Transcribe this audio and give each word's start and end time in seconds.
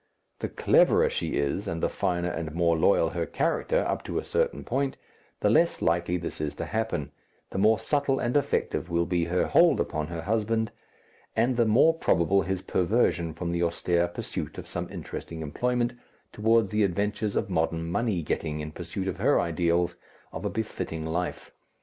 The 0.39 0.49
cleverer 0.49 1.11
she 1.11 1.35
is, 1.37 1.67
and 1.67 1.83
the 1.83 1.87
finer 1.87 2.31
and 2.31 2.55
more 2.55 2.75
loyal 2.75 3.11
her 3.11 3.27
character 3.27 3.85
up 3.87 4.03
to 4.05 4.17
a 4.17 4.23
certain 4.23 4.63
point, 4.63 4.97
the 5.41 5.49
less 5.51 5.79
likely 5.79 6.17
this 6.17 6.41
is 6.41 6.55
to 6.55 6.65
happen, 6.65 7.11
the 7.51 7.59
more 7.59 7.77
subtle 7.77 8.17
and 8.17 8.35
effective 8.35 8.89
will 8.89 9.05
be 9.05 9.25
her 9.25 9.45
hold 9.45 9.79
upon 9.79 10.07
her 10.07 10.23
husband, 10.23 10.71
and 11.35 11.55
the 11.55 11.67
more 11.67 11.93
probable 11.93 12.41
his 12.41 12.63
perversion 12.63 13.35
from 13.35 13.51
the 13.51 13.61
austere 13.61 14.07
pursuit 14.07 14.57
of 14.57 14.67
some 14.67 14.89
interesting 14.89 15.41
employment, 15.43 15.93
towards 16.33 16.71
the 16.71 16.81
adventures 16.83 17.35
of 17.35 17.51
modern 17.51 17.87
money 17.87 18.23
getting 18.23 18.59
in 18.59 18.71
pursuit 18.71 19.07
of 19.07 19.17
her 19.17 19.39
ideals 19.39 19.97
of 20.33 20.43
a 20.43 20.49
befitting 20.49 21.05
life. 21.05 21.51